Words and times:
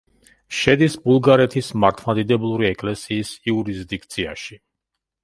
შედის 0.59 0.93
ბულგარეთის 1.07 1.69
მართლმადიდებლური 1.83 2.69
ეკლესიის 2.71 3.35
იურისდიქციაში. 3.53 4.59